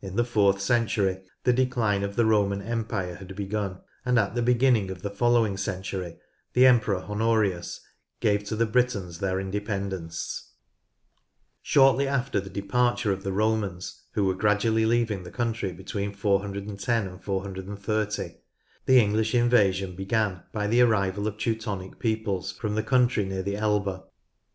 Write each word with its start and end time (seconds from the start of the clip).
In 0.00 0.16
the 0.16 0.24
fourth 0.24 0.62
century 0.62 1.24
the 1.44 1.52
decline 1.52 2.02
of 2.02 2.16
the 2.16 2.24
Roman 2.24 2.62
empire 2.62 3.16
had 3.16 3.36
begun, 3.36 3.82
and 4.02 4.18
at 4.18 4.34
the 4.34 4.40
beginning 4.40 4.90
of 4.90 5.02
the 5.02 5.10
following 5.10 5.58
century 5.58 6.16
the 6.54 6.64
Emperor 6.64 7.02
Honorius 7.02 7.82
gave 8.20 8.44
to 8.44 8.56
the 8.56 8.64
Britons 8.64 9.18
their 9.18 9.38
independence. 9.38 10.52
108 11.70 11.74
NORTH 11.84 11.94
LANCASHIRE 12.00 12.00
Shortly 12.00 12.08
after 12.08 12.40
the 12.40 12.60
departure 12.62 13.12
of 13.12 13.24
the 13.24 13.32
Romans, 13.34 14.00
who 14.12 14.24
were 14.24 14.32
gradually 14.34 14.86
leaving 14.86 15.22
the 15.22 15.30
country 15.30 15.70
between 15.70 16.14
410 16.14 17.06
and 17.06 17.22
430, 17.22 18.38
the 18.86 18.98
English 18.98 19.34
invasion 19.34 19.94
began 19.94 20.44
by 20.54 20.66
the 20.66 20.80
arrival 20.80 21.26
of 21.26 21.36
Teutonic 21.36 21.98
peoples 21.98 22.50
from 22.52 22.74
the 22.74 22.82
country 22.82 23.26
near 23.26 23.42
the 23.42 23.56
Elbe. 23.58 24.02